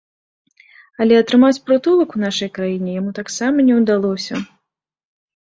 Але 1.03 1.13
атрымаць 1.23 1.59
прытулак 1.67 2.09
у 2.19 2.21
нашай 2.25 2.49
краіне 2.57 2.97
яму 2.99 3.11
таксама 3.21 3.57
не 3.69 3.73
ўдалося. 3.81 4.35